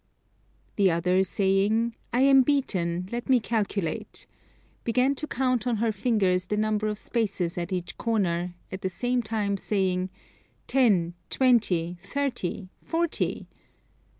[0.77, 4.25] The other saying, "I am beaten; let me calculate,"
[4.83, 8.89] began to count on her fingers the number of spaces at each corner, at the
[8.89, 10.09] same time saying
[10.65, 11.13] "Ten!
[11.29, 11.99] twenty!
[12.01, 12.69] thirty!
[12.81, 13.47] forty!"